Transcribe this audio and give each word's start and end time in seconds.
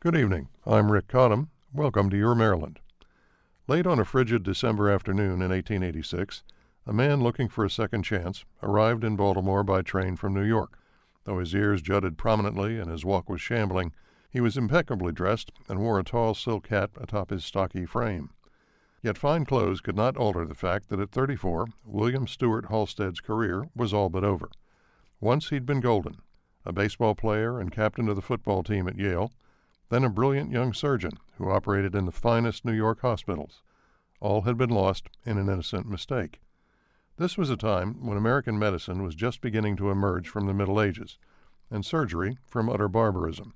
Good 0.00 0.14
evening. 0.14 0.46
I'm 0.64 0.92
Rick 0.92 1.08
Cottam. 1.08 1.48
Welcome 1.72 2.08
to 2.10 2.16
Your 2.16 2.36
Maryland. 2.36 2.78
Late 3.66 3.84
on 3.84 3.98
a 3.98 4.04
frigid 4.04 4.44
December 4.44 4.88
afternoon 4.88 5.42
in 5.42 5.50
1886, 5.50 6.44
a 6.86 6.92
man 6.92 7.20
looking 7.20 7.48
for 7.48 7.64
a 7.64 7.70
second 7.70 8.04
chance 8.04 8.44
arrived 8.62 9.02
in 9.02 9.16
Baltimore 9.16 9.64
by 9.64 9.82
train 9.82 10.14
from 10.14 10.34
New 10.34 10.44
York. 10.44 10.78
Though 11.24 11.40
his 11.40 11.52
ears 11.52 11.82
jutted 11.82 12.16
prominently 12.16 12.78
and 12.78 12.88
his 12.88 13.04
walk 13.04 13.28
was 13.28 13.40
shambling, 13.40 13.90
he 14.30 14.40
was 14.40 14.56
impeccably 14.56 15.10
dressed 15.10 15.50
and 15.68 15.80
wore 15.80 15.98
a 15.98 16.04
tall 16.04 16.32
silk 16.32 16.68
hat 16.68 16.90
atop 17.00 17.30
his 17.30 17.44
stocky 17.44 17.84
frame. 17.84 18.30
Yet 19.02 19.18
fine 19.18 19.44
clothes 19.44 19.80
could 19.80 19.96
not 19.96 20.16
alter 20.16 20.44
the 20.44 20.54
fact 20.54 20.90
that 20.90 21.00
at 21.00 21.10
34, 21.10 21.66
William 21.84 22.28
Stewart 22.28 22.66
Halsted's 22.66 23.18
career 23.18 23.68
was 23.74 23.92
all 23.92 24.10
but 24.10 24.22
over. 24.22 24.48
Once 25.20 25.48
he'd 25.48 25.66
been 25.66 25.80
golden, 25.80 26.18
a 26.64 26.72
baseball 26.72 27.16
player 27.16 27.58
and 27.58 27.72
captain 27.72 28.08
of 28.08 28.14
the 28.14 28.22
football 28.22 28.62
team 28.62 28.86
at 28.86 28.96
Yale, 28.96 29.32
then 29.90 30.04
a 30.04 30.10
brilliant 30.10 30.50
young 30.50 30.72
surgeon 30.72 31.12
who 31.36 31.50
operated 31.50 31.94
in 31.94 32.04
the 32.04 32.12
finest 32.12 32.64
New 32.64 32.72
York 32.72 33.00
hospitals. 33.00 33.62
All 34.20 34.42
had 34.42 34.58
been 34.58 34.70
lost 34.70 35.08
in 35.24 35.38
an 35.38 35.48
innocent 35.48 35.88
mistake. 35.88 36.40
This 37.16 37.36
was 37.38 37.50
a 37.50 37.56
time 37.56 38.04
when 38.06 38.16
American 38.16 38.58
medicine 38.58 39.02
was 39.02 39.14
just 39.14 39.40
beginning 39.40 39.76
to 39.76 39.90
emerge 39.90 40.28
from 40.28 40.46
the 40.46 40.54
Middle 40.54 40.80
Ages, 40.80 41.18
and 41.70 41.84
surgery 41.84 42.38
from 42.46 42.68
utter 42.68 42.88
barbarism. 42.88 43.54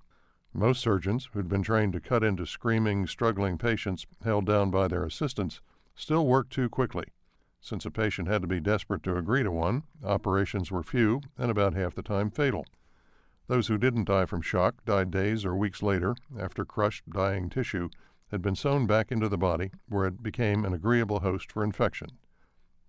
Most 0.54 0.80
surgeons 0.80 1.30
who'd 1.32 1.48
been 1.48 1.62
trained 1.62 1.92
to 1.94 2.00
cut 2.00 2.22
into 2.22 2.44
screaming, 2.44 3.06
struggling 3.06 3.58
patients 3.58 4.06
held 4.22 4.46
down 4.46 4.70
by 4.70 4.88
their 4.88 5.04
assistants 5.04 5.60
still 5.94 6.26
worked 6.26 6.52
too 6.52 6.68
quickly. 6.68 7.04
Since 7.60 7.86
a 7.86 7.90
patient 7.90 8.28
had 8.28 8.42
to 8.42 8.48
be 8.48 8.60
desperate 8.60 9.02
to 9.04 9.16
agree 9.16 9.42
to 9.44 9.50
one, 9.50 9.84
operations 10.04 10.70
were 10.70 10.82
few 10.82 11.20
and 11.38 11.50
about 11.50 11.74
half 11.74 11.94
the 11.94 12.02
time 12.02 12.30
fatal. 12.30 12.66
Those 13.48 13.66
who 13.66 13.76
didn't 13.76 14.04
die 14.04 14.26
from 14.26 14.40
shock 14.40 14.84
died 14.84 15.10
days 15.10 15.44
or 15.44 15.56
weeks 15.56 15.82
later 15.82 16.14
after 16.38 16.64
crushed, 16.64 17.10
dying 17.10 17.50
tissue 17.50 17.90
had 18.30 18.40
been 18.40 18.54
sewn 18.54 18.86
back 18.86 19.10
into 19.10 19.28
the 19.28 19.36
body 19.36 19.72
where 19.88 20.06
it 20.06 20.22
became 20.22 20.64
an 20.64 20.72
agreeable 20.72 21.20
host 21.20 21.50
for 21.50 21.64
infection. 21.64 22.08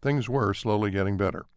Things 0.01 0.29
were 0.29 0.53
slowly 0.53 0.91
getting 0.91 1.17
better. 1.17 1.47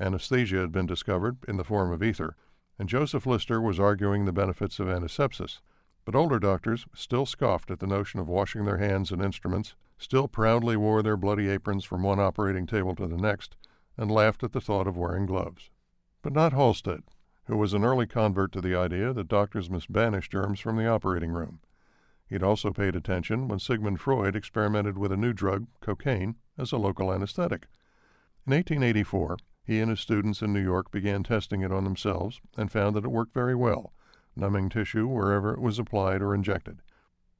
Anesthesia 0.00 0.58
had 0.58 0.72
been 0.72 0.86
discovered 0.86 1.38
in 1.46 1.58
the 1.58 1.64
form 1.64 1.92
of 1.92 2.02
ether, 2.02 2.34
and 2.78 2.88
Joseph 2.88 3.24
Lister 3.24 3.60
was 3.60 3.78
arguing 3.78 4.24
the 4.24 4.32
benefits 4.32 4.80
of 4.80 4.88
antisepsis. 4.88 5.60
But 6.04 6.16
older 6.16 6.38
doctors 6.38 6.86
still 6.94 7.26
scoffed 7.26 7.70
at 7.70 7.78
the 7.78 7.86
notion 7.86 8.18
of 8.18 8.28
washing 8.28 8.64
their 8.64 8.78
hands 8.78 9.12
and 9.12 9.22
instruments, 9.22 9.76
still 9.96 10.26
proudly 10.26 10.76
wore 10.76 11.02
their 11.02 11.16
bloody 11.16 11.48
aprons 11.48 11.84
from 11.84 12.02
one 12.02 12.18
operating 12.18 12.66
table 12.66 12.96
to 12.96 13.06
the 13.06 13.16
next, 13.16 13.56
and 13.96 14.10
laughed 14.10 14.42
at 14.42 14.52
the 14.52 14.60
thought 14.60 14.88
of 14.88 14.96
wearing 14.96 15.26
gloves. 15.26 15.70
But 16.22 16.32
not 16.32 16.52
Halsted 16.52 17.04
who 17.50 17.56
was 17.56 17.74
an 17.74 17.84
early 17.84 18.06
convert 18.06 18.52
to 18.52 18.60
the 18.60 18.76
idea 18.76 19.12
that 19.12 19.26
doctors 19.26 19.68
must 19.68 19.92
banish 19.92 20.28
germs 20.28 20.60
from 20.60 20.76
the 20.76 20.86
operating 20.86 21.32
room. 21.32 21.58
He'd 22.28 22.44
also 22.44 22.70
paid 22.70 22.94
attention 22.94 23.48
when 23.48 23.58
Sigmund 23.58 24.00
Freud 24.00 24.36
experimented 24.36 24.96
with 24.96 25.10
a 25.10 25.16
new 25.16 25.32
drug, 25.32 25.66
cocaine, 25.80 26.36
as 26.56 26.70
a 26.70 26.76
local 26.76 27.12
anesthetic. 27.12 27.66
In 28.46 28.52
1884, 28.52 29.36
he 29.64 29.80
and 29.80 29.90
his 29.90 29.98
students 29.98 30.42
in 30.42 30.52
New 30.52 30.62
York 30.62 30.92
began 30.92 31.24
testing 31.24 31.62
it 31.62 31.72
on 31.72 31.82
themselves 31.82 32.40
and 32.56 32.70
found 32.70 32.94
that 32.94 33.04
it 33.04 33.10
worked 33.10 33.34
very 33.34 33.56
well, 33.56 33.92
numbing 34.36 34.68
tissue 34.68 35.08
wherever 35.08 35.52
it 35.52 35.60
was 35.60 35.80
applied 35.80 36.22
or 36.22 36.32
injected. 36.32 36.82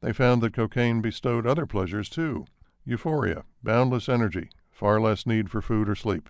They 0.01 0.13
found 0.13 0.43
that 0.43 0.55
cocaine 0.55 1.01
bestowed 1.01 1.47
other 1.47 1.67
pleasures 1.67 2.09
too 2.09 2.47
euphoria, 2.85 3.45
boundless 3.63 4.09
energy, 4.09 4.51
far 4.73 5.01
less 5.01 5.25
need 5.25 5.51
for 5.51 5.63
food 5.63 5.89
or 5.89 5.95
sleep. 5.95 6.29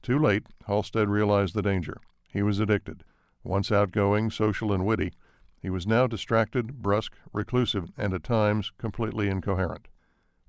Too 0.00 0.18
late, 0.18 0.44
Halsted 0.68 1.08
realized 1.08 1.54
the 1.54 1.62
danger. 1.62 2.00
He 2.32 2.42
was 2.42 2.60
addicted. 2.60 3.04
Once 3.42 3.72
outgoing, 3.72 4.30
social, 4.30 4.72
and 4.72 4.86
witty, 4.86 5.12
he 5.60 5.70
was 5.70 5.86
now 5.86 6.06
distracted, 6.06 6.82
brusque, 6.82 7.14
reclusive, 7.32 7.90
and 7.96 8.14
at 8.14 8.22
times 8.22 8.72
completely 8.78 9.28
incoherent. 9.28 9.88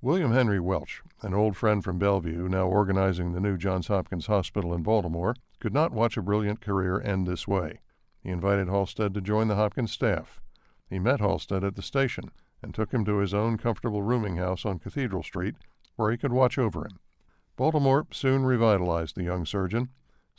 William 0.02 0.32
Henry 0.32 0.60
Welch, 0.60 1.02
an 1.22 1.34
old 1.34 1.56
friend 1.56 1.84
from 1.84 2.00
Bellevue, 2.00 2.48
now 2.48 2.68
organizing 2.68 3.34
the 3.34 3.40
new 3.40 3.58
Johns 3.58 3.88
Hopkins 3.88 4.26
Hospital 4.26 4.74
in 4.74 4.84
Baltimore, 4.84 5.36
could 5.60 5.74
not 5.74 5.92
watch 5.92 6.18
a 6.18 6.22
brilliant 6.22 6.62
career 6.62 7.00
end 7.02 7.28
this 7.28 7.48
way. 7.48 7.82
He 8.24 8.30
invited 8.30 8.68
Halsted 8.68 9.14
to 9.14 9.22
join 9.22 9.48
the 9.48 9.56
Hopkins 9.56 9.92
staff. 9.92 10.42
He 10.90 10.98
met 10.98 11.20
Halsted 11.20 11.64
at 11.64 11.76
the 11.76 11.82
station 11.82 12.32
and 12.64 12.74
took 12.74 12.92
him 12.92 13.06
to 13.06 13.18
his 13.18 13.34
own 13.34 13.58
comfortable 13.58 14.02
rooming 14.02 14.38
house 14.38 14.66
on 14.66 14.80
Cathedral 14.80 15.24
Street, 15.24 15.56
where 15.96 16.12
he 16.12 16.18
could 16.18 16.34
watch 16.34 16.58
over 16.58 16.86
him. 16.86 17.00
Baltimore 17.56 18.08
soon 18.12 18.44
revitalized 18.44 19.16
the 19.16 19.24
young 19.24 19.46
surgeon, 19.46 19.90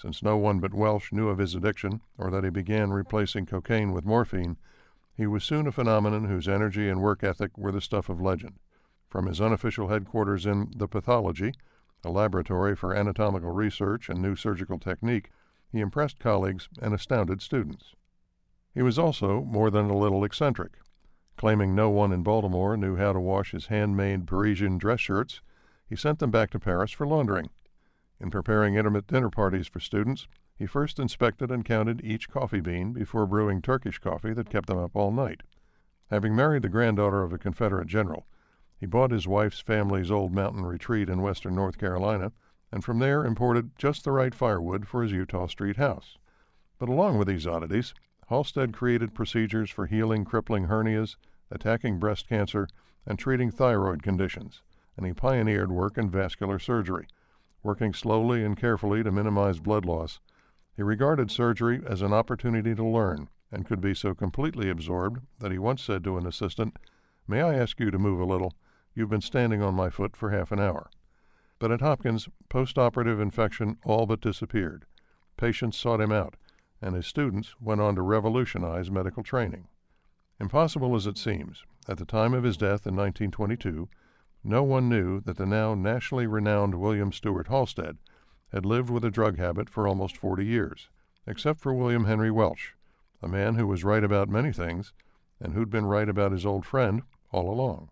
since 0.02 0.20
no 0.20 0.36
one 0.36 0.58
but 0.58 0.74
Welch 0.74 1.12
knew 1.12 1.28
of 1.28 1.38
his 1.38 1.54
addiction 1.54 2.00
or 2.18 2.28
that 2.28 2.42
he 2.42 2.50
began 2.50 2.90
replacing 2.90 3.46
cocaine 3.46 3.92
with 3.92 4.04
morphine, 4.04 4.56
he 5.14 5.28
was 5.28 5.44
soon 5.44 5.68
a 5.68 5.72
phenomenon 5.72 6.24
whose 6.24 6.48
energy 6.48 6.88
and 6.88 7.00
work 7.00 7.22
ethic 7.22 7.56
were 7.56 7.70
the 7.70 7.80
stuff 7.80 8.08
of 8.08 8.20
legend. 8.20 8.58
From 9.08 9.26
his 9.26 9.40
unofficial 9.40 9.88
headquarters 9.88 10.44
in 10.44 10.72
The 10.74 10.88
Pathology, 10.88 11.52
a 12.02 12.10
laboratory 12.10 12.74
for 12.74 12.92
anatomical 12.92 13.52
research 13.52 14.08
and 14.08 14.20
new 14.20 14.34
surgical 14.34 14.80
technique, 14.80 15.30
he 15.70 15.78
impressed 15.78 16.18
colleagues 16.18 16.68
and 16.80 16.92
astounded 16.92 17.40
students. 17.40 17.94
He 18.74 18.82
was 18.82 18.98
also 18.98 19.42
more 19.42 19.70
than 19.70 19.88
a 19.88 19.96
little 19.96 20.24
eccentric. 20.24 20.78
Claiming 21.36 21.76
no 21.76 21.90
one 21.90 22.12
in 22.12 22.24
Baltimore 22.24 22.76
knew 22.76 22.96
how 22.96 23.12
to 23.12 23.20
wash 23.20 23.52
his 23.52 23.66
handmade 23.66 24.26
Parisian 24.26 24.78
dress 24.78 24.98
shirts, 24.98 25.42
he 25.88 25.94
sent 25.94 26.18
them 26.18 26.32
back 26.32 26.50
to 26.50 26.58
Paris 26.58 26.90
for 26.90 27.06
laundering. 27.06 27.50
In 28.22 28.30
preparing 28.30 28.76
intimate 28.76 29.08
dinner 29.08 29.30
parties 29.30 29.66
for 29.66 29.80
students, 29.80 30.28
he 30.56 30.64
first 30.64 31.00
inspected 31.00 31.50
and 31.50 31.64
counted 31.64 32.04
each 32.04 32.30
coffee 32.30 32.60
bean 32.60 32.92
before 32.92 33.26
brewing 33.26 33.60
Turkish 33.60 33.98
coffee 33.98 34.32
that 34.32 34.48
kept 34.48 34.68
them 34.68 34.78
up 34.78 34.94
all 34.94 35.10
night. 35.10 35.40
Having 36.08 36.36
married 36.36 36.62
the 36.62 36.68
granddaughter 36.68 37.24
of 37.24 37.32
a 37.32 37.38
Confederate 37.38 37.88
general, 37.88 38.28
he 38.78 38.86
bought 38.86 39.10
his 39.10 39.26
wife's 39.26 39.58
family's 39.58 40.08
old 40.08 40.32
mountain 40.32 40.64
retreat 40.64 41.08
in 41.08 41.20
western 41.20 41.56
North 41.56 41.78
Carolina, 41.78 42.30
and 42.70 42.84
from 42.84 43.00
there 43.00 43.24
imported 43.24 43.76
just 43.76 44.04
the 44.04 44.12
right 44.12 44.36
firewood 44.36 44.86
for 44.86 45.02
his 45.02 45.10
Eutaw 45.10 45.48
Street 45.48 45.76
house. 45.76 46.16
But 46.78 46.88
along 46.88 47.18
with 47.18 47.26
these 47.26 47.46
oddities, 47.46 47.92
Halsted 48.30 48.72
created 48.72 49.14
procedures 49.14 49.68
for 49.68 49.86
healing 49.86 50.24
crippling 50.24 50.68
hernias, 50.68 51.16
attacking 51.50 51.98
breast 51.98 52.28
cancer, 52.28 52.68
and 53.04 53.18
treating 53.18 53.50
thyroid 53.50 54.00
conditions, 54.00 54.62
and 54.96 55.04
he 55.04 55.12
pioneered 55.12 55.72
work 55.72 55.98
in 55.98 56.08
vascular 56.08 56.60
surgery 56.60 57.08
working 57.62 57.94
slowly 57.94 58.44
and 58.44 58.56
carefully 58.56 59.02
to 59.02 59.12
minimize 59.12 59.60
blood 59.60 59.84
loss. 59.84 60.20
He 60.76 60.82
regarded 60.82 61.30
surgery 61.30 61.80
as 61.86 62.02
an 62.02 62.12
opportunity 62.12 62.74
to 62.74 62.84
learn 62.84 63.28
and 63.50 63.66
could 63.66 63.80
be 63.80 63.94
so 63.94 64.14
completely 64.14 64.70
absorbed 64.70 65.20
that 65.38 65.52
he 65.52 65.58
once 65.58 65.82
said 65.82 66.02
to 66.04 66.16
an 66.16 66.26
assistant, 66.26 66.78
May 67.28 67.42
I 67.42 67.54
ask 67.54 67.78
you 67.78 67.90
to 67.90 67.98
move 67.98 68.20
a 68.20 68.24
little? 68.24 68.54
You've 68.94 69.10
been 69.10 69.20
standing 69.20 69.62
on 69.62 69.74
my 69.74 69.90
foot 69.90 70.16
for 70.16 70.30
half 70.30 70.50
an 70.50 70.60
hour. 70.60 70.90
But 71.58 71.70
at 71.70 71.80
Hopkins, 71.80 72.28
post-operative 72.48 73.20
infection 73.20 73.78
all 73.84 74.06
but 74.06 74.20
disappeared. 74.20 74.86
Patients 75.36 75.76
sought 75.76 76.00
him 76.00 76.10
out, 76.10 76.36
and 76.80 76.96
his 76.96 77.06
students 77.06 77.54
went 77.60 77.80
on 77.80 77.94
to 77.94 78.02
revolutionize 78.02 78.90
medical 78.90 79.22
training. 79.22 79.68
Impossible 80.40 80.96
as 80.96 81.06
it 81.06 81.16
seems, 81.16 81.62
at 81.88 81.98
the 81.98 82.04
time 82.04 82.34
of 82.34 82.42
his 82.42 82.56
death 82.56 82.86
in 82.86 82.96
1922, 82.96 83.88
no 84.44 84.62
one 84.62 84.88
knew 84.88 85.20
that 85.20 85.36
the 85.36 85.46
now 85.46 85.74
nationally 85.74 86.26
renowned 86.26 86.74
William 86.74 87.12
Stewart 87.12 87.48
Halsted 87.48 87.98
had 88.50 88.66
lived 88.66 88.90
with 88.90 89.04
a 89.04 89.10
drug 89.10 89.38
habit 89.38 89.70
for 89.70 89.86
almost 89.86 90.16
40 90.16 90.44
years, 90.44 90.88
except 91.26 91.60
for 91.60 91.72
William 91.72 92.04
Henry 92.04 92.30
Welch, 92.30 92.74
a 93.22 93.28
man 93.28 93.54
who 93.54 93.66
was 93.66 93.84
right 93.84 94.02
about 94.02 94.28
many 94.28 94.52
things 94.52 94.92
and 95.40 95.54
who'd 95.54 95.70
been 95.70 95.86
right 95.86 96.08
about 96.08 96.32
his 96.32 96.44
old 96.44 96.66
friend 96.66 97.02
all 97.30 97.50
along. 97.50 97.90